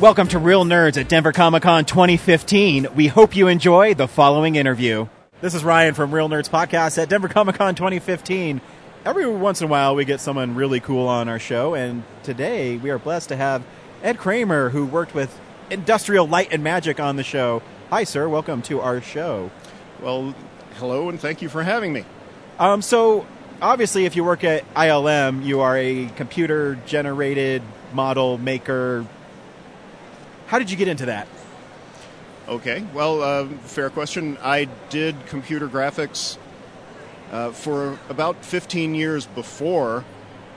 [0.00, 2.86] Welcome to Real Nerds at Denver Comic Con 2015.
[2.94, 5.08] We hope you enjoy the following interview.
[5.40, 8.60] This is Ryan from Real Nerds Podcast at Denver Comic Con 2015.
[9.04, 12.76] Every once in a while, we get someone really cool on our show, and today
[12.76, 13.64] we are blessed to have
[14.04, 15.36] Ed Kramer, who worked with
[15.68, 17.60] Industrial Light and Magic on the show.
[17.90, 18.28] Hi, sir.
[18.28, 19.50] Welcome to our show.
[20.00, 20.32] Well,
[20.76, 22.04] hello, and thank you for having me.
[22.60, 23.26] Um, so,
[23.60, 29.04] obviously, if you work at ILM, you are a computer generated model maker.
[30.48, 31.28] How did you get into that?
[32.48, 34.38] Okay, well, uh, fair question.
[34.42, 36.38] I did computer graphics
[37.30, 40.06] uh, for about 15 years before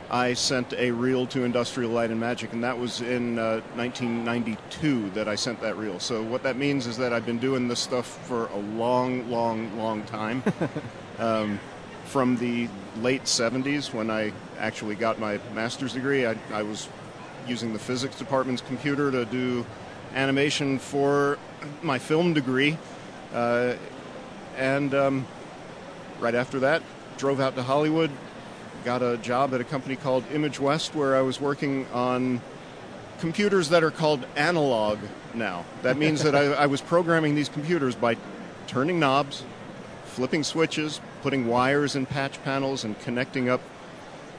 [0.09, 5.09] I sent a reel to Industrial Light and Magic, and that was in uh, 1992
[5.09, 5.99] that I sent that reel.
[5.99, 9.77] So, what that means is that I've been doing this stuff for a long, long,
[9.77, 10.41] long time.
[11.19, 11.59] um,
[12.05, 12.69] from the
[13.01, 16.87] late 70s, when I actually got my master's degree, I, I was
[17.47, 19.65] using the physics department's computer to do
[20.13, 21.37] animation for
[21.81, 22.77] my film degree.
[23.33, 23.75] Uh,
[24.57, 25.25] and um,
[26.19, 26.83] right after that,
[27.17, 28.11] drove out to Hollywood,
[28.83, 32.41] got a job at a company called Image West, where I was working on
[33.19, 34.97] computers that are called analog
[35.33, 35.63] now.
[35.83, 38.17] That means that I, I was programming these computers by
[38.67, 39.43] turning knobs,
[40.05, 43.61] flipping switches, putting wires in patch panels, and connecting up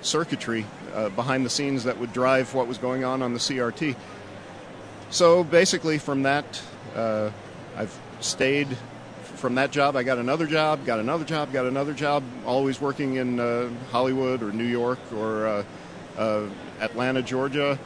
[0.00, 3.94] circuitry uh, behind the scenes that would drive what was going on on the CRT.
[5.12, 6.62] So basically, from that,
[6.96, 7.30] uh,
[7.76, 8.66] I've stayed.
[9.34, 13.16] From that job, I got another job, got another job, got another job, always working
[13.16, 15.64] in uh, Hollywood or New York or uh,
[16.16, 16.46] uh
[16.80, 17.78] Atlanta, Georgia.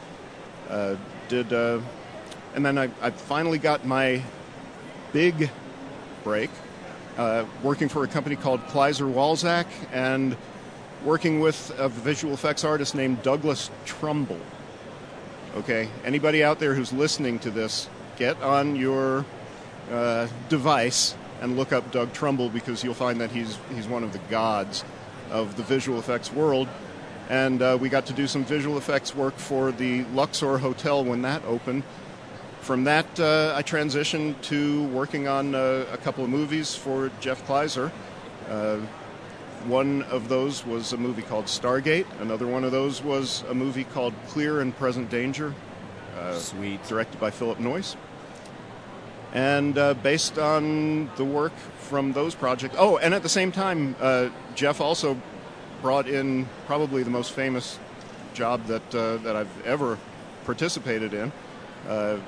[0.69, 0.95] Uh,
[1.27, 4.21] did, and then I, I, finally got my
[5.11, 5.49] big
[6.23, 6.49] break
[7.61, 10.37] working for a company called Kleiser Walczak and
[11.03, 14.39] working with a visual effects artist named Douglas Trumbull.
[15.55, 19.25] Okay, anybody out there who's listening to this, get on your
[19.91, 24.11] uh, device and look up Doug Trumbull because you'll find that he's he's one of
[24.11, 24.83] the gods
[25.29, 26.67] of the visual effects world.
[27.29, 31.23] And uh, we got to do some visual effects work for the Luxor Hotel when
[31.23, 31.83] that opened.
[32.61, 37.45] From that, uh, I transitioned to working on uh, a couple of movies for Jeff
[37.45, 37.91] Kleiser.
[39.65, 42.05] One of those was a movie called Stargate.
[42.21, 45.53] Another one of those was a movie called Clear and Present Danger.
[46.17, 46.83] Uh, Sweet.
[46.87, 47.95] Directed by Philip Noyce.
[49.33, 52.75] And uh, based on the work from those projects.
[52.77, 55.19] Oh, and at the same time, uh, Jeff also
[55.81, 57.77] brought in probably the most famous
[58.33, 59.97] job that, uh, that I've ever
[60.45, 61.31] participated in.
[61.87, 62.19] Uh,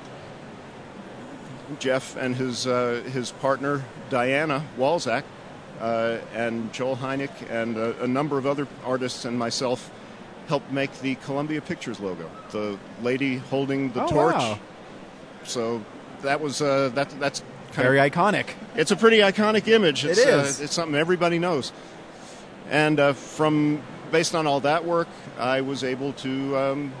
[1.78, 5.22] Jeff and his, uh, his partner, Diana Walczak,
[5.80, 9.90] and Joel Hynek and a, a, number of other artists and myself
[10.46, 12.30] helped make the Columbia Pictures logo.
[12.50, 14.34] The lady holding the oh, torch.
[14.34, 14.58] Wow.
[15.44, 15.84] So
[16.22, 17.10] that was uh, that.
[17.18, 17.42] That's
[17.72, 18.50] very of, iconic.
[18.76, 20.04] It's a pretty iconic image.
[20.04, 20.60] It's, it is.
[20.60, 21.72] Uh, it's something everybody knows.
[22.68, 25.08] And uh, from based on all that work,
[25.38, 26.92] I was able to um,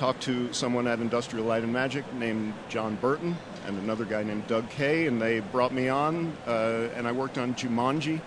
[0.00, 3.36] uh, talk to someone at Industrial Light and Magic named John Berton
[3.66, 7.38] and another guy named Doug Kay, and they brought me on, uh, and I worked
[7.38, 8.20] on Jumanji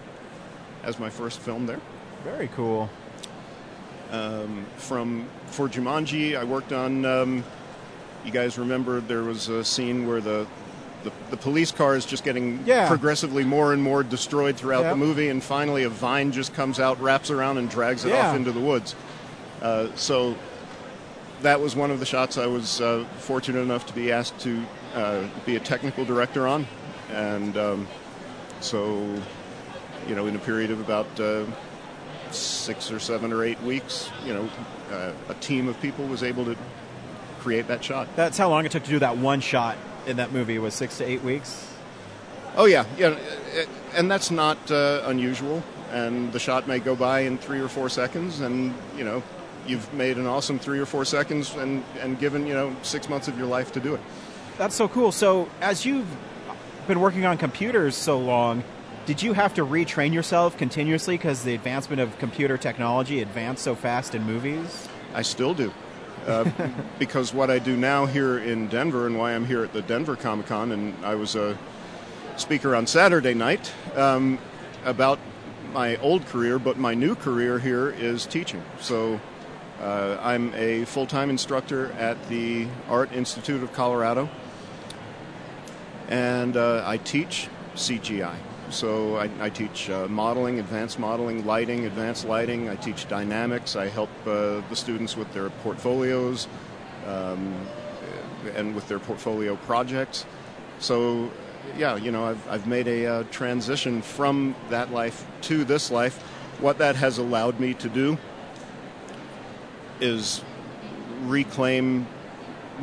[0.83, 1.80] as my first film there.
[2.24, 2.89] Very cool.
[4.12, 7.06] Um, from for Jumanji, I worked on.
[7.06, 7.44] Um,
[8.24, 10.47] you guys remember there was a scene where the
[11.03, 12.88] the, the police car is just getting yeah.
[12.88, 14.94] progressively more and more destroyed throughout yep.
[14.94, 18.30] the movie, and finally a vine just comes out, wraps around, and drags it yeah.
[18.30, 18.95] off into the woods.
[19.62, 20.36] Uh, so
[21.44, 24.66] that was one of the shots I was uh, fortunate enough to be asked to
[24.95, 26.66] uh, be a technical director on,
[27.12, 27.88] and um,
[28.62, 29.06] so
[30.07, 31.45] you know, in a period of about uh,
[32.31, 34.50] six or seven or eight weeks, you know,
[34.92, 36.57] uh, a team of people was able to
[37.40, 38.07] create that shot.
[38.16, 40.98] That's how long it took to do that one shot in that movie was six
[40.98, 41.69] to eight weeks.
[42.56, 43.18] Oh yeah, yeah,
[43.95, 45.63] and that's not uh, unusual.
[45.92, 49.22] And the shot may go by in three or four seconds, and you know,
[49.68, 53.27] you've made an awesome three or four seconds, and and given you know six months
[53.27, 54.01] of your life to do it.
[54.57, 55.12] That's so cool.
[55.12, 56.07] So as you've
[56.88, 58.63] been working on computers so long,
[59.06, 63.75] did you have to retrain yourself continuously because the advancement of computer technology advanced so
[63.75, 64.88] fast in movies?
[65.13, 65.74] I still do.
[66.25, 66.50] Uh,
[67.00, 70.16] because what I do now here in Denver and why I'm here at the Denver
[70.16, 71.57] Comic Con, and I was a
[72.38, 74.39] speaker on Saturday night um,
[74.86, 75.19] about
[75.74, 78.63] my old career, but my new career here is teaching.
[78.80, 79.19] So
[79.83, 84.30] uh, I'm a full time instructor at the Art Institute of Colorado,
[86.07, 88.35] and uh, I teach CGI.
[88.69, 92.69] So I, I teach uh, modeling, advanced modeling, lighting, advanced lighting.
[92.69, 93.75] I teach dynamics.
[93.75, 96.47] I help uh, the students with their portfolios
[97.06, 97.53] um,
[98.56, 100.25] and with their portfolio projects.
[100.80, 101.30] So,
[101.77, 106.18] yeah, you know, I've, I've made a uh, transition from that life to this life.
[106.59, 108.18] What that has allowed me to do
[110.00, 110.44] is
[111.24, 112.07] reclaim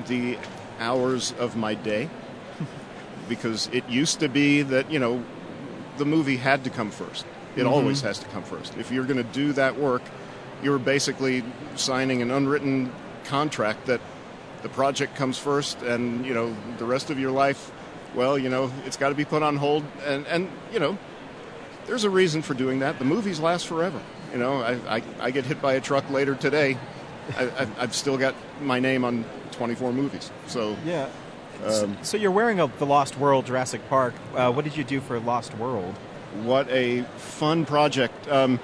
[0.07, 0.39] the
[0.79, 2.09] hours of my day
[3.29, 5.23] because it used to be that, you know,
[5.99, 7.27] the movie had to come first.
[7.57, 7.69] It mm-hmm.
[7.69, 8.77] always has to come first.
[8.77, 10.03] If you're going to do that work,
[10.63, 11.45] you're basically
[11.77, 12.93] signing an unwritten
[13.25, 14.01] contract that
[14.63, 17.73] the project comes first, and you know the rest of your life.
[18.15, 20.99] Well, you know it's got to be put on hold, and and you know
[21.87, 22.99] there's a reason for doing that.
[22.99, 24.01] The movies last forever.
[24.33, 26.77] You know, I I, I get hit by a truck later today.
[27.37, 30.31] I, have still got my name on 24 movies.
[30.47, 31.09] So yeah,
[31.65, 34.15] um, so, you're wearing a, the Lost World Jurassic Park.
[34.35, 35.95] Uh, what did you do for Lost World?
[36.43, 38.29] What a fun project.
[38.29, 38.61] Um,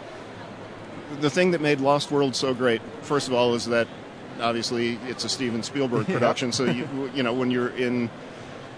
[1.21, 3.87] the thing that made Lost World so great, first of all, is that
[4.41, 6.53] obviously it's a Steven Spielberg production.
[6.53, 8.11] So you you know when you're in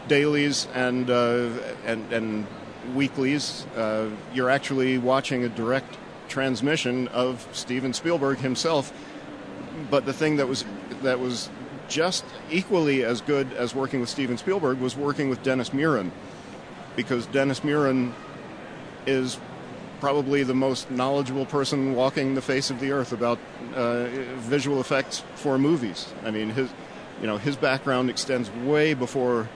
[0.08, 1.50] dailies and uh,
[1.84, 2.46] and and
[2.94, 5.96] weeklies, uh, you're actually watching a direct
[6.29, 8.93] transmission of Steven Spielberg himself.
[9.90, 10.64] But the thing that was
[11.02, 11.50] that was
[11.88, 16.10] just equally as good as working with Steven Spielberg was working with Dennis Muren,
[16.96, 18.12] because Dennis Muren
[19.06, 19.38] is
[20.00, 23.38] probably the most knowledgeable person walking the face of the earth about
[23.75, 24.04] uh,
[24.36, 26.12] visual effects for movies.
[26.24, 26.70] I mean, his
[27.20, 29.48] you know his background extends way before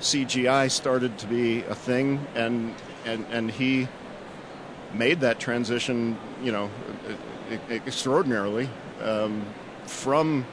[0.00, 2.74] CGI started to be a thing, and
[3.04, 3.88] and and he
[4.92, 6.70] made that transition, you know,
[7.70, 8.68] extraordinarily
[9.02, 9.44] um,
[9.86, 10.46] from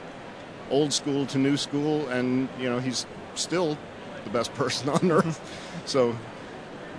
[0.70, 3.78] old school to new school, and you know he's still
[4.24, 5.40] the best person on earth.
[5.84, 6.16] so,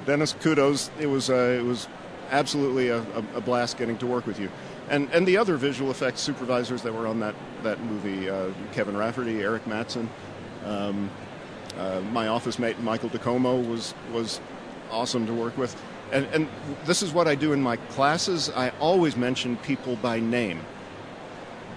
[0.06, 0.90] Dennis, kudos.
[1.00, 1.88] It was uh, it was
[2.30, 3.02] absolutely a,
[3.36, 4.52] a, blast getting to work with you,
[4.90, 8.96] and and the other visual effects supervisors that were on that that movie, uh, Kevin
[8.96, 10.10] Rafferty, Eric Matson.
[10.66, 11.10] Um,
[11.78, 14.42] uh, my office mate Michael DeComo was was
[14.90, 15.80] awesome to work with,
[16.12, 16.48] and and
[16.86, 18.50] this is what I do in my classes.
[18.56, 20.62] I always mention people by name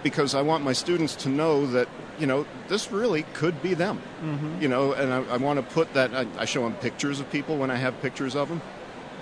[0.03, 1.89] because I want my students to know that
[2.19, 4.01] you know this really could be them.
[4.23, 4.63] Mm-hmm.
[4.63, 6.15] You know, and I, I want to put that.
[6.15, 8.63] I, I, show them pictures of people when I have pictures of them,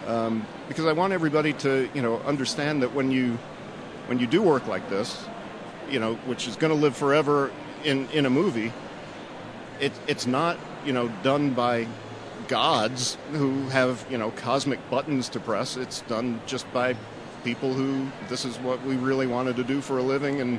[0.07, 3.39] um, because I want everybody to you know understand that when you
[4.07, 5.27] when you do work like this,
[5.91, 7.51] you know, which is going to live forever
[7.85, 8.73] in in a movie,
[9.81, 11.87] it, it's not you know done by
[12.49, 15.77] gods who have you know cosmic buttons to press.
[15.77, 16.97] It's done just by
[17.45, 20.59] people who this is what we really wanted to do for a living, and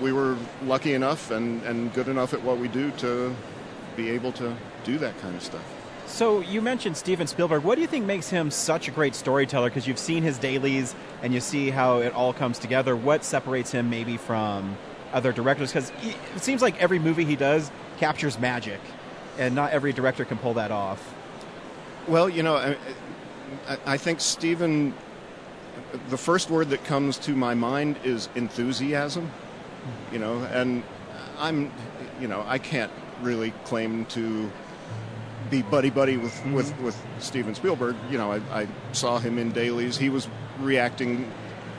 [0.00, 3.34] we were lucky enough and, and good enough at what we do to
[3.96, 5.64] be able to do that kind of stuff.
[6.06, 7.64] So you mentioned Steven Spielberg.
[7.64, 9.70] What do you think makes him such a great storyteller?
[9.70, 12.94] Because you've seen his dailies and you see how it all comes together.
[12.94, 14.76] What separates him maybe from
[15.12, 15.72] other directors?
[15.72, 15.90] Because
[16.36, 18.80] it seems like every movie he does captures magic,
[19.38, 21.14] and not every director can pull that off.
[22.06, 22.56] Well, you know,
[23.68, 24.94] I, I think Steven
[26.08, 29.30] the first word that comes to my mind is enthusiasm.
[30.12, 30.82] You know, and
[31.38, 31.70] I'm,
[32.20, 34.50] you know, I can't really claim to
[35.50, 36.54] be buddy buddy with, mm-hmm.
[36.54, 37.96] with, with Steven Spielberg.
[38.10, 39.96] You know, I, I saw him in dailies.
[39.96, 40.28] He was
[40.60, 41.30] reacting.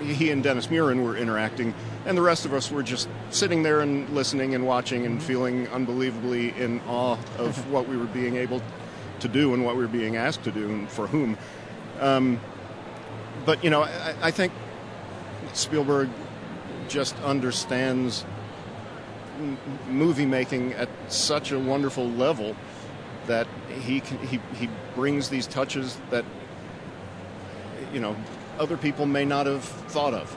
[0.02, 1.74] He and Dennis Muren were interacting,
[2.06, 5.28] and the rest of us were just sitting there and listening and watching and mm-hmm.
[5.28, 8.62] feeling unbelievably in awe of what we were being able
[9.20, 11.38] to do and what we were being asked to do and for whom.
[12.00, 12.40] Um,
[13.46, 14.52] but you know, I, I think
[15.54, 16.10] Spielberg
[16.88, 18.26] just understands
[19.38, 19.58] m-
[19.90, 22.56] movie making at such a wonderful level
[23.28, 23.48] that
[23.82, 26.26] he can, he he brings these touches that
[27.94, 28.16] you know
[28.60, 30.36] other people may not have thought of.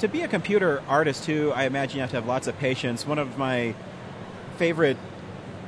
[0.00, 3.06] To be a computer artist too, I imagine you have to have lots of patience.
[3.06, 3.74] One of my
[4.58, 4.98] favorite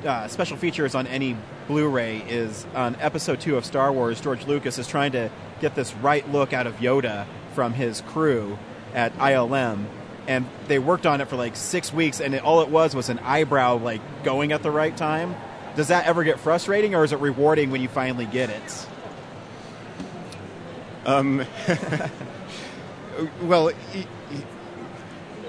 [0.05, 4.21] uh, special features on any Blu-ray is on Episode Two of Star Wars.
[4.21, 5.31] George Lucas is trying to
[5.61, 8.59] get this right look out of Yoda from his crew
[8.95, 9.85] at ILM,
[10.27, 13.09] and they worked on it for like six weeks, and it, all it was was
[13.09, 15.35] an eyebrow like going at the right time.
[15.77, 18.87] Does that ever get frustrating, or is it rewarding when you finally get it?
[21.09, 21.47] Um,
[23.41, 23.71] well,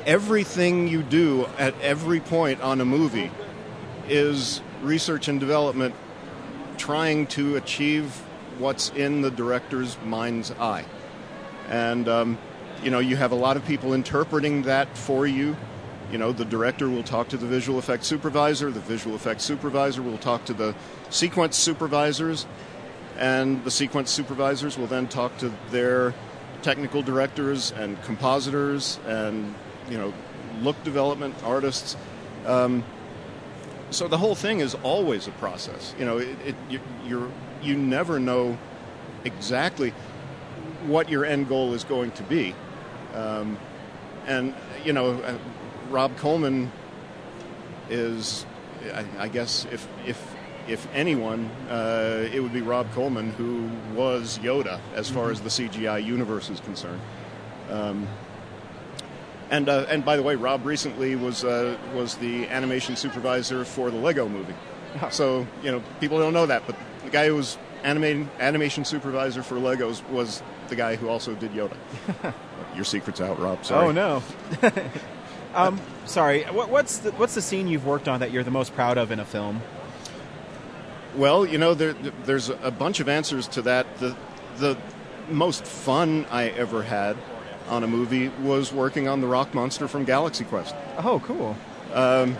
[0.05, 3.29] everything you do at every point on a movie
[4.07, 5.95] is research and development
[6.77, 8.15] trying to achieve
[8.57, 10.85] what's in the director's mind's eye.
[11.67, 12.37] And, um,
[12.81, 15.57] you know, you have a lot of people interpreting that for you.
[16.09, 20.01] You know, the director will talk to the visual effects supervisor, the visual effects supervisor
[20.01, 20.73] will talk to the
[21.09, 22.47] sequence supervisors,
[23.17, 26.13] and the sequence supervisors will then talk to their
[26.61, 29.55] technical directors and compositors and,
[29.89, 30.13] you know,
[30.61, 31.95] look development artists.
[32.45, 32.83] Um,
[33.91, 35.93] so the whole thing is always a process.
[35.97, 38.57] You know, it, it you, you're you never know
[39.25, 39.93] exactly
[40.85, 42.55] what your end goal is going to be,
[43.13, 43.57] um,
[44.25, 44.53] and
[44.85, 45.37] you know, uh,
[45.89, 46.71] Rob Coleman
[47.89, 48.45] is,
[48.93, 50.28] I, I, guess, if if
[50.69, 55.49] if anyone, uh, it would be Rob Coleman who was Yoda as far as the
[55.49, 57.01] CGI universe is concerned.
[57.69, 58.07] Um,
[59.49, 63.89] and uh, and by the way, Rob recently was uh, was the animation supervisor for
[63.89, 64.53] the Lego Movie.
[65.11, 69.43] So you know people don't know that, but the guy who was animating animation supervisor
[69.43, 71.77] for Legos was the guy who also did Yoda.
[72.75, 73.65] Your secret's out, Rob.
[73.65, 73.87] Sorry.
[73.87, 74.23] Oh no.
[75.55, 76.43] um, sorry.
[76.43, 79.11] What, what's the, what's the scene you've worked on that you're the most proud of
[79.11, 79.61] in a film?
[81.15, 83.97] Well, you know, there, there's a bunch of answers to that.
[83.97, 84.15] The
[84.57, 84.77] the
[85.29, 87.17] most fun I ever had
[87.67, 90.75] on a movie was working on the rock monster from Galaxy Quest.
[90.97, 91.55] Oh, cool.
[91.93, 92.35] Um,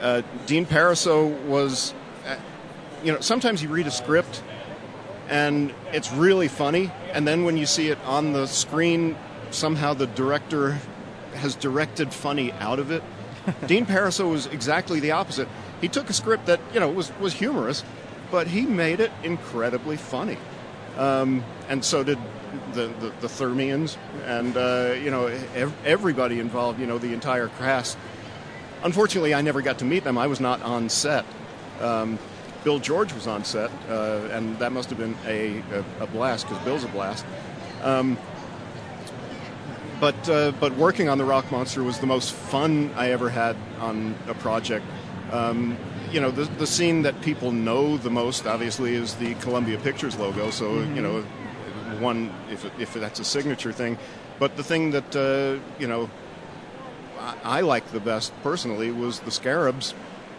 [0.00, 1.94] uh, Dean Parisot was,
[2.26, 2.36] uh,
[3.02, 4.42] you know, sometimes you read a script
[5.28, 9.16] and it's really funny, and then when you see it on the screen,
[9.50, 10.78] somehow the director
[11.34, 13.02] has directed funny out of it.
[13.66, 15.48] Dean Parisot was exactly the opposite.
[15.80, 17.84] He took a script that you know was was humorous,
[18.30, 20.38] but he made it incredibly funny.
[20.96, 22.18] Um, and so did
[22.72, 26.80] the, the, the Thermians, and uh, you know ev- everybody involved.
[26.80, 27.98] You know the entire cast.
[28.82, 30.16] Unfortunately, I never got to meet them.
[30.18, 31.24] I was not on set.
[31.80, 32.18] Um,
[32.64, 36.48] Bill George was on set, uh, and that must have been a, a, a blast
[36.48, 37.24] because Bill's a blast.
[37.82, 38.18] Um,
[40.00, 43.56] but uh, but working on the Rock Monster was the most fun I ever had
[43.78, 44.84] on a project.
[45.32, 45.76] Um,
[46.12, 50.16] you know, the, the scene that people know the most, obviously, is the Columbia Pictures
[50.16, 50.50] logo.
[50.50, 50.96] So, mm-hmm.
[50.96, 51.24] you know,
[52.00, 53.98] one if if that's a signature thing.
[54.38, 56.10] But the thing that uh, you know
[57.18, 59.94] I, I liked the best personally was the scarabs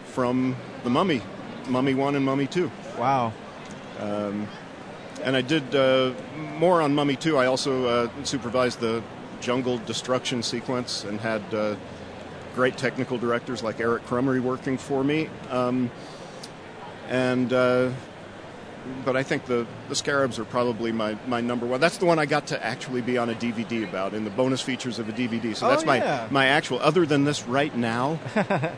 [0.06, 1.22] from the Mummy,
[1.67, 2.72] Mummy One and Mummy Two.
[2.98, 3.34] Wow.
[4.00, 4.48] Um,
[5.24, 6.13] and I did uh,
[6.58, 7.38] more on Mummy Two.
[7.38, 9.03] I also uh, supervised the
[9.41, 11.75] jungle destruction sequence and had uh,
[12.58, 15.30] great technical directors like Eric Krumrie working for me.
[15.52, 15.92] Um,
[17.08, 17.92] and uh,
[19.06, 21.79] but I think the, the Scarabs are probably my, my number one.
[21.79, 24.62] That's the one I got to actually be on a DVD about in the bonus
[24.62, 25.56] features of a DVD.
[25.56, 26.27] So oh, that's oh, yeah.
[26.29, 26.79] my my actual.
[26.79, 28.20] Other than this, right now,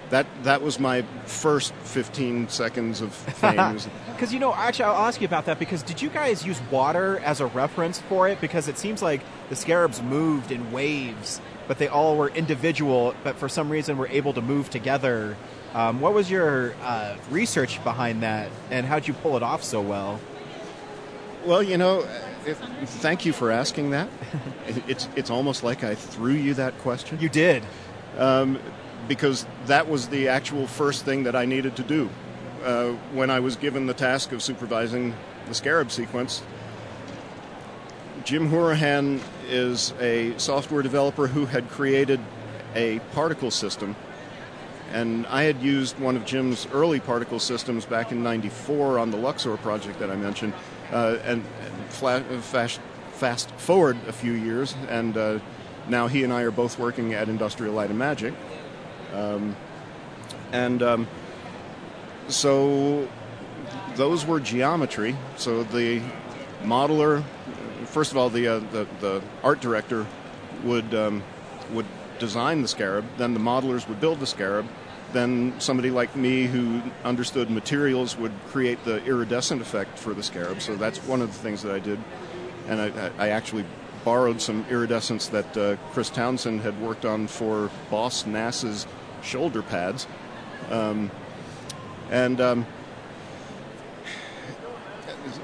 [0.10, 3.80] that that was my first 15 seconds of fame.
[4.20, 5.60] Because you know, actually, I'll ask you about that.
[5.60, 8.42] Because did you guys use water as a reference for it?
[8.42, 11.39] Because it seems like the Scarabs moved in waves,
[11.70, 13.16] but they all were individual.
[13.24, 15.38] But for some reason, were able to move together
[15.74, 19.82] um, what was your uh, research behind that, and how'd you pull it off so
[19.82, 20.20] well?
[21.46, 22.08] Well, you know,
[22.46, 24.10] if, thank you for asking that.
[24.88, 27.20] it's it's almost like I threw you that question.
[27.20, 27.64] You did,
[28.18, 28.60] um,
[29.08, 32.10] because that was the actual first thing that I needed to do
[32.64, 35.14] uh, when I was given the task of supervising
[35.48, 36.42] the Scarab sequence.
[38.26, 42.20] Jim Hourihan is a software developer who had created
[42.76, 43.96] a particle system
[44.91, 49.17] and I had used one of Jim's early particle systems back in 94 on the
[49.17, 50.53] Luxor project that I mentioned.
[50.91, 51.43] Uh, and,
[51.89, 52.79] fast,
[53.13, 55.39] fast, forward a few years, and uh,
[55.88, 58.34] now he and I are both working at Industrial Light and Magic.
[59.13, 59.55] Um,
[60.51, 61.08] and um,
[62.27, 63.08] so
[63.96, 65.15] those were geometry.
[65.38, 66.01] So the
[66.63, 67.24] modeler,
[67.86, 70.05] first of all, the, uh, the, the, art director
[70.63, 71.24] would, um,
[71.72, 71.86] would
[72.20, 74.68] design the scarab, then the modelers would build the scarab,
[75.14, 80.62] then somebody like me who understood materials would create the iridescent effect for the scarab.
[80.62, 82.00] So that's one of the things that I did.
[82.68, 83.66] And I, I actually
[84.06, 88.86] borrowed some iridescence that uh, Chris Townsend had worked on for Boss Nass's
[89.24, 90.08] shoulder pads.
[90.70, 91.12] Um,
[92.12, 92.66] and um,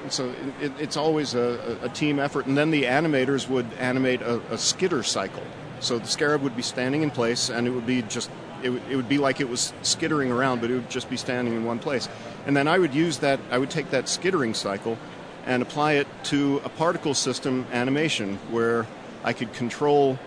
[0.09, 2.45] so it, it's always a, a, team effort.
[2.45, 5.43] And then the animators would animate a, a, skitter cycle.
[5.85, 8.31] So the scarab would be standing in place, and it would be just
[8.63, 11.17] it, w- it would be like it was skittering around, but it would just be
[11.17, 12.09] standing in one place.
[12.47, 13.39] And then I would use that.
[13.51, 14.97] I would take that skittering cycle
[15.45, 18.87] and apply it to a particle system animation where
[19.23, 20.17] I could control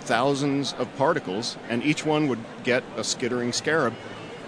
[0.00, 3.92] thousands of particles, and each one would get a skittering scarab.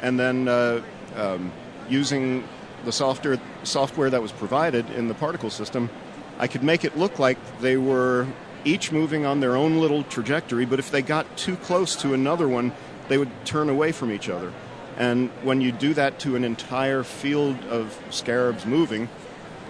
[0.01, 0.81] And then uh,
[1.15, 1.53] um,
[1.91, 2.49] using
[2.87, 5.91] the software software that was provided in the particle system,
[6.39, 8.27] I could make it look like they were
[8.69, 12.49] each moving on their own little trajectory, but if they got too close to another
[12.49, 12.73] one,
[13.09, 14.53] they would turn away from each other.
[14.97, 19.09] And when you do that to an entire field of scarabs moving,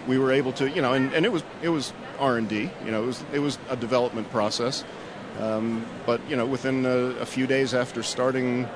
[0.07, 2.71] we were able to, you know, and, and it was it was R and D,
[2.85, 4.85] you know, it was it was a development process.
[5.38, 8.67] Um, but you know, within a, a few days after starting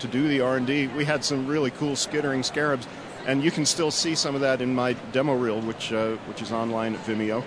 [0.00, 2.86] to do the R and D, we had some really cool skittering scarabs
[3.26, 6.42] and you can still see some of that in my demo reel, which uh, which
[6.42, 7.44] is online at Vimeo.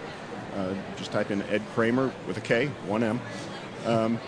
[0.56, 3.20] Uh, just type in Ed Kramer with a K, one M,
[3.86, 4.20] um,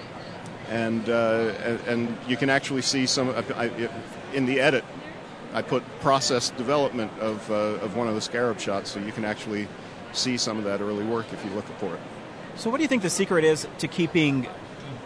[0.70, 1.54] and, uh,
[1.88, 3.30] and you can actually see some.
[3.30, 3.90] I,
[4.34, 4.84] in the edit,
[5.54, 7.54] I put process development of uh,
[7.84, 9.68] of one of the scarab shots, so you can actually
[10.12, 12.02] see some of that early work if you look for it.
[12.56, 14.48] So, what do you think the secret is to keeping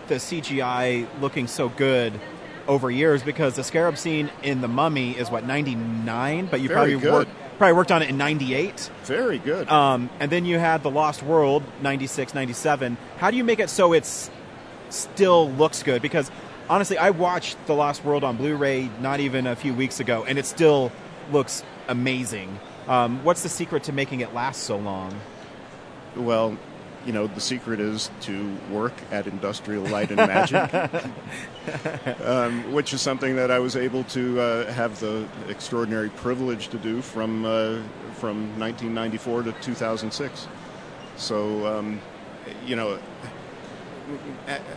[0.08, 2.20] the CGI looking so good
[2.68, 6.75] over years because the scarab scene in the Mummy is what 99, but you Very
[6.75, 7.13] probably good.
[7.13, 8.89] worked probably worked on it in 98.
[9.03, 9.70] Very good.
[9.70, 12.98] Um, and then you had the Lost World 96, 97.
[13.18, 14.32] How do you make it so it's
[14.89, 16.01] still looks good?
[16.01, 16.32] Because
[16.72, 20.39] honestly, I watched the Lost World on Blu-ray not even a few weeks ago, and
[20.39, 20.91] it still
[21.32, 22.60] looks amazing.
[22.88, 25.13] Um, what's the secret to making it last so long?
[26.15, 26.58] Well,
[27.05, 30.74] you know, the secret is to work at Industrial Light and Magic,
[32.22, 36.77] um, which is something that I was able to uh, have the extraordinary privilege to
[36.77, 37.79] do from uh,
[38.14, 40.48] from 1994 to 2006.
[41.18, 42.01] So, um,
[42.66, 43.00] you know,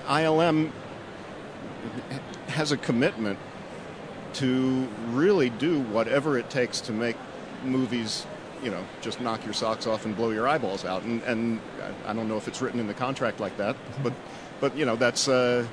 [0.07, 0.71] ILM
[2.49, 3.39] has a commitment
[4.35, 7.17] to really do whatever it takes to make
[7.65, 8.27] movies
[8.65, 11.03] you know just knock your socks off and blow your eyeballs out.
[11.03, 11.61] And, and
[12.07, 14.13] I don't know if it's written in the contract like that, but
[14.61, 15.29] but you know that's.
[15.29, 15.67] Uh,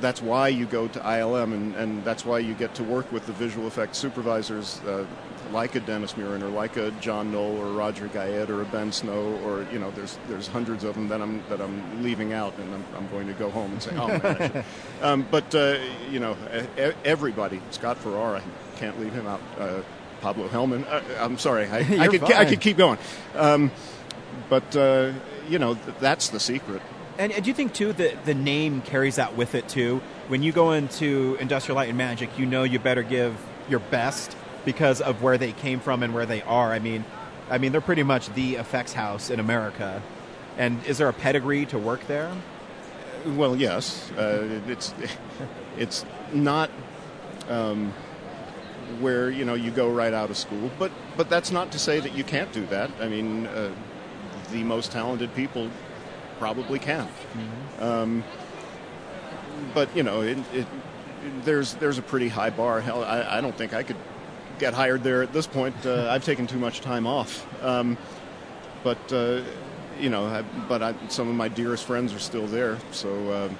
[0.00, 3.26] that's why you go to ILM, and, and that's why you get to work with
[3.26, 5.06] the visual effects supervisors uh,
[5.50, 8.92] like a Dennis Muren or like a John Knoll or Roger Guyett or a Ben
[8.92, 12.56] Snow or you know there's there's hundreds of them that I'm that I'm leaving out,
[12.58, 14.64] and I'm, I'm going to go home and say, oh man,
[15.02, 15.78] um, but uh,
[16.10, 16.36] you know
[17.04, 18.42] everybody, Scott Farrar, I
[18.76, 19.40] can't leave him out.
[20.20, 20.84] Pablo Helman.
[20.84, 22.98] Uh, I'm sorry, I, I could I could keep going,
[23.34, 23.70] um,
[24.48, 25.12] but uh,
[25.48, 26.82] you know th- that's the secret.
[27.18, 30.00] And, and do you think too that the name carries that with it too?
[30.28, 33.36] When you go into Industrial Light and Magic, you know you better give
[33.68, 36.72] your best because of where they came from and where they are.
[36.72, 37.04] I mean,
[37.50, 40.02] I mean they're pretty much the effects house in America.
[40.56, 42.32] And is there a pedigree to work there?
[43.26, 44.10] Well, yes.
[44.12, 44.94] Uh, it's
[45.76, 46.70] it's not.
[47.48, 47.92] Um,
[49.00, 50.70] where you know you go right out of school.
[50.78, 52.90] But but that's not to say that you can't do that.
[53.00, 53.72] I mean, uh,
[54.50, 55.70] the most talented people
[56.38, 57.06] probably can.
[57.06, 57.82] Mm-hmm.
[57.82, 58.24] Um,
[59.74, 60.66] but you know, it, it,
[61.44, 62.80] there's there's a pretty high bar.
[62.80, 63.96] Hell, I, I, don't think I could
[64.58, 65.74] get hired there at this point.
[65.84, 67.46] Uh, I've taken too much time off.
[67.62, 67.96] Um,
[68.84, 69.42] but uh,
[69.98, 73.50] you know, I, but I, some of my dearest friends are still there, so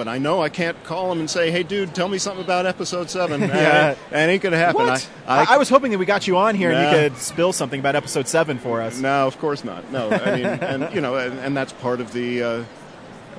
[0.00, 2.64] but I know I can't call him and say, "Hey, dude, tell me something about
[2.64, 3.38] episode 7.
[3.42, 4.88] yeah, that ain't gonna happen.
[4.88, 7.52] I, I, I, was hoping that we got you on here and you could spill
[7.52, 8.98] something about episode seven for us.
[8.98, 9.92] No, of course not.
[9.92, 12.42] No, I mean, and you know, and, and that's part of the.
[12.42, 12.64] Uh,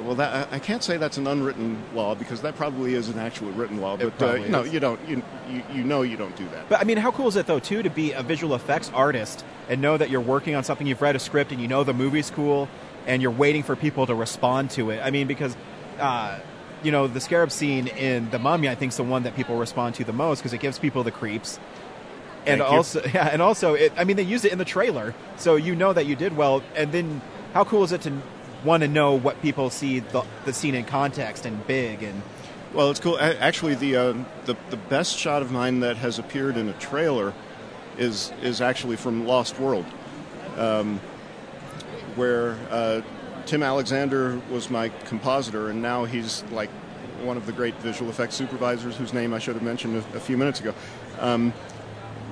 [0.03, 3.49] well, that I can't say that's an unwritten law because that probably is an actual
[3.53, 3.97] written law.
[3.97, 4.99] But uh, no, you don't.
[5.09, 6.69] You, you you know you don't do that.
[6.69, 9.43] But I mean, how cool is it though too to be a visual effects artist
[9.67, 11.95] and know that you're working on something you've read a script and you know the
[11.95, 12.69] movie's cool
[13.07, 15.01] and you're waiting for people to respond to it.
[15.03, 15.57] I mean, because.
[15.99, 16.39] Uh,
[16.83, 19.57] you know, the scarab scene in The Mummy, I think, is the one that people
[19.57, 21.59] respond to the most because it gives people the creeps.
[22.45, 23.11] And Thank also, you.
[23.13, 25.93] yeah, and also, it, I mean, they used it in the trailer, so you know
[25.93, 26.63] that you did well.
[26.75, 27.21] And then,
[27.53, 28.13] how cool is it to
[28.63, 32.21] want to know what people see the, the scene in context and big and
[32.73, 33.17] well, it's cool.
[33.19, 34.13] Actually, the, uh,
[34.45, 37.33] the the best shot of mine that has appeared in a trailer
[37.97, 39.85] is is actually from Lost World,
[40.55, 41.01] um,
[42.15, 43.01] where uh,
[43.45, 46.69] Tim Alexander was my compositor, and now he's like
[47.21, 50.19] one of the great visual effects supervisors whose name I should have mentioned a, a
[50.19, 50.73] few minutes ago.
[51.19, 51.53] Um,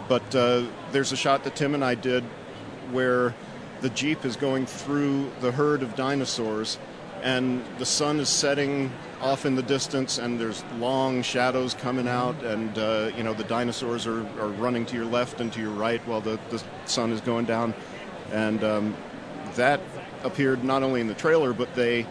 [0.08, 2.24] but uh, there's a shot that Tim and I did
[2.92, 3.36] where
[3.82, 6.80] the Jeep is going through the herd of dinosaurs,
[7.22, 8.92] and the sun is setting
[9.22, 13.44] off in the distance, and there's long shadows coming out, and uh, you know the
[13.44, 17.12] dinosaurs are, are running to your left and to your right while the, the sun
[17.12, 17.74] is going down,
[18.32, 18.96] and um,
[19.56, 19.80] that
[20.24, 22.06] appeared not only in the trailer, but they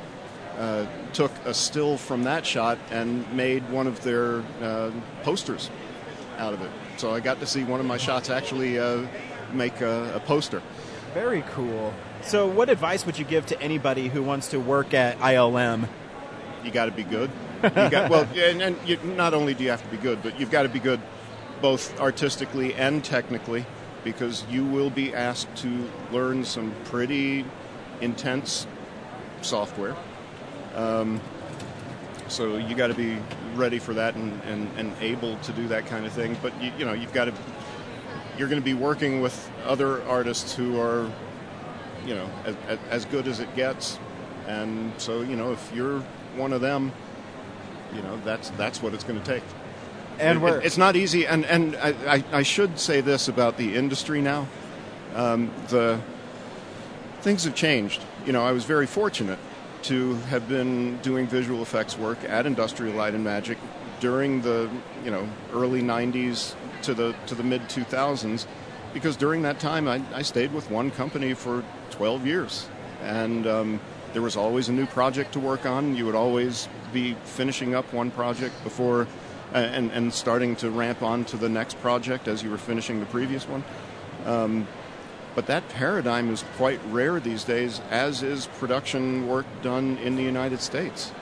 [0.58, 4.90] uh, took a still from that shot and made one of their uh,
[5.22, 5.70] posters
[6.36, 6.70] out of it.
[6.96, 9.06] So I got to see one of my shots actually uh,
[9.52, 10.62] make a, a poster.
[11.14, 11.94] Very cool.
[12.22, 15.88] So, what advice would you give to anybody who wants to work at ILM?
[16.64, 17.30] You got to be good.
[17.62, 20.38] You got, well, and, and you, not only do you have to be good, but
[20.38, 21.00] you've got to be good
[21.62, 23.64] both artistically and technically
[24.04, 27.44] because you will be asked to learn some pretty
[28.00, 28.66] intense
[29.42, 29.96] software.
[30.74, 31.20] Um,
[32.28, 33.16] so you got to be
[33.54, 36.36] ready for that and, and, and able to do that kind of thing.
[36.42, 37.34] But you, you know, you've got to.
[38.36, 41.10] You're going to be working with other artists who are,
[42.06, 42.30] you know,
[42.68, 43.98] as, as good as it gets,
[44.46, 46.00] and so you know, if you're
[46.36, 46.92] one of them,
[47.92, 49.42] you know, that's that's what it's going to take.
[50.20, 53.74] And It- it's not easy, and and I, I, I should say this about the
[53.74, 54.46] industry now.
[55.16, 55.98] Um, the
[57.28, 58.00] things have changed.
[58.24, 59.38] You know, I was very fortunate
[59.82, 63.58] to have been doing visual effects work at Industrial Light and Magic
[64.00, 64.70] during the
[65.04, 68.46] you know early '90s to the to the mid 2000s,
[68.94, 72.66] because during that time I, I stayed with one company for 12 years,
[73.02, 73.80] and um,
[74.14, 75.96] there was always a new project to work on.
[75.96, 79.06] You would always be finishing up one project before.
[79.50, 83.06] And, and starting to ramp on to the next project as you were finishing the
[83.06, 83.64] previous one.
[85.38, 90.22] But that paradigm is quite rare these days, as is production work done in the
[90.24, 91.12] United States.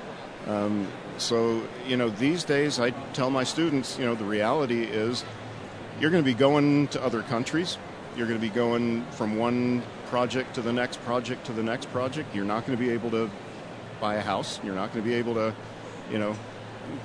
[0.47, 5.23] Um, so, you know, these days I tell my students, you know, the reality is
[6.01, 7.77] you're going to be going to other countries.
[8.17, 11.93] You're going to be going from one project to the next project to the next
[11.93, 12.35] project.
[12.35, 13.31] You're not going to be able to
[14.01, 14.61] buy a house.
[14.65, 15.55] You're not going to be able to,
[16.11, 16.35] you know,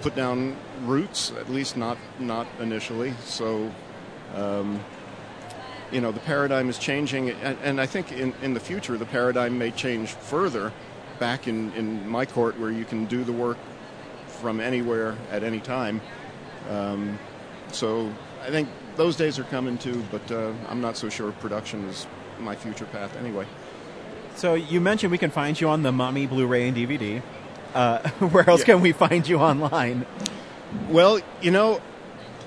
[0.02, 3.12] put down roots, at least not, not initially.
[3.26, 3.70] So,
[5.92, 9.06] you know the paradigm is changing and, and i think in, in the future the
[9.06, 10.72] paradigm may change further
[11.20, 13.58] back in, in my court where you can do the work
[14.28, 16.02] from anywhere at any time
[16.70, 17.18] um,
[17.72, 18.12] so
[18.44, 22.08] i think those days are coming too but uh, i'm not so sure production is
[22.40, 23.46] my future path anyway
[24.36, 27.22] so you mentioned we can find you on the Mummy Blu-ray and DVD.
[27.76, 28.00] Uh,
[28.32, 28.68] where else Yeah.
[28.68, 30.06] can we find you online?
[30.90, 31.82] well you know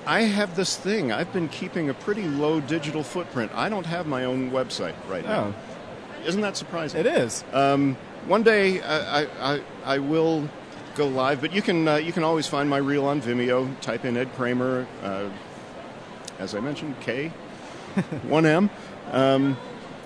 [0.05, 4.07] i have this thing i've been keeping a pretty low digital footprint i don't have
[4.07, 5.53] my own website right now
[6.25, 7.43] isn't that surprising it is.
[7.53, 7.95] Um,
[8.27, 10.49] one day I, I, I, I will
[10.95, 13.79] go live, but you can uh, you can always find my reel on Vimeo.
[13.81, 15.29] Type in Ed Kramer, uh,
[16.39, 17.27] as I mentioned, K,
[18.23, 18.69] one M,
[19.11, 19.57] um,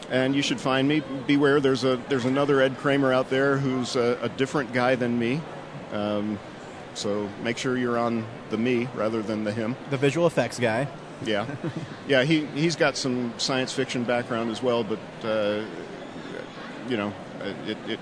[0.09, 1.01] and you should find me.
[1.27, 5.17] Beware, there's a there's another Ed Kramer out there who's a, a different guy than
[5.17, 5.41] me.
[5.91, 6.39] Um,
[6.93, 9.75] so make sure you're on the me rather than the him.
[9.89, 10.87] the visual effects guy.
[11.25, 11.45] Yeah,
[12.07, 12.23] yeah.
[12.23, 15.63] He he's got some science fiction background as well, but uh,
[16.87, 17.13] you know,
[17.65, 17.99] it, it,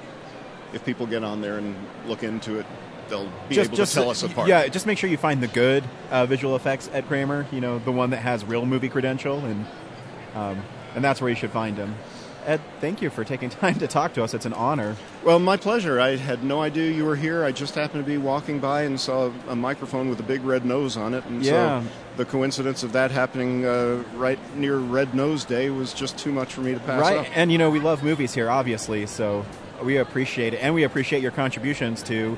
[0.74, 2.66] if people get on there and look into it,
[3.10, 4.48] they'll be able to tell us apart.
[4.48, 7.48] Yeah, just make sure you find the good uh, visual effects Ed Kramer.
[7.52, 9.66] You know, the one that has real movie credential, and
[10.36, 10.64] um,
[10.96, 11.96] and that's where you should find him.
[12.48, 14.34] Ed, thank you for taking time to talk to us.
[14.34, 14.96] It's an honor.
[15.24, 16.00] Well, my pleasure.
[16.00, 17.44] I had no idea you were here.
[17.44, 20.66] I just happened to be walking by and saw a microphone with a big red
[20.66, 21.82] nose on it, and Yeah.
[21.84, 26.32] so the coincidence of that happening uh, right near Red Nose Day was just too
[26.32, 27.24] much for me to pass right, up.
[27.26, 27.32] Right.
[27.38, 29.46] And you know we love movies here, obviously, so
[29.84, 32.38] we appreciate it, and we appreciate your contributions to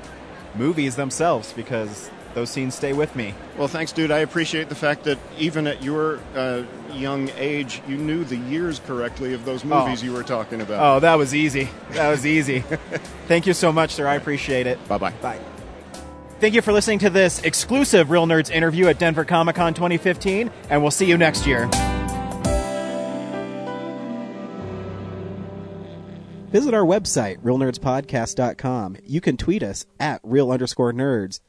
[0.55, 3.33] movies themselves because those scenes stay with me.
[3.57, 4.11] Well, thanks, dude.
[4.11, 6.63] I appreciate the fact that even at your uh,
[6.93, 10.05] young age, you knew the years correctly of those movies Oh.
[10.05, 10.79] you were talking about.
[10.97, 11.69] Oh, that was easy.
[11.91, 12.59] That was easy.
[13.27, 14.07] Thank you so much, sir.
[14.07, 14.85] I appreciate it.
[14.87, 15.11] Bye bye.
[15.21, 15.39] Bye.
[16.39, 20.49] Thank you for listening to this exclusive Real Nerds interview at Denver Comic Con 2015,
[20.69, 21.67] and we'll see you next year.
[26.51, 28.97] Visit our website, realnerdspodcast.com.
[29.05, 31.41] You can tweet us at real underscore nerds.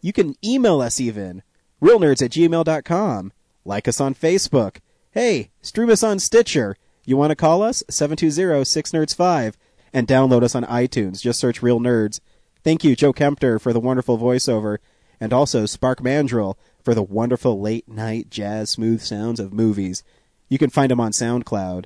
[0.00, 1.42] You can email us even,
[1.82, 3.32] realnerds at gmail.com.
[3.64, 4.78] Like us on Facebook.
[5.10, 6.76] Hey, stream us on Stitcher.
[7.04, 7.82] You want to call us?
[7.90, 9.54] 720-6nerds5.
[9.92, 11.20] And download us on iTunes.
[11.20, 12.20] Just search Real Nerds.
[12.62, 14.78] Thank you, Joe Kempter, for the wonderful voiceover.
[15.20, 20.02] And also Spark Mandrill for the wonderful late night jazz smooth sounds of movies.
[20.48, 21.84] You can find him on SoundCloud.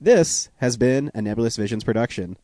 [0.00, 2.36] This has been a Nebulous Visions production.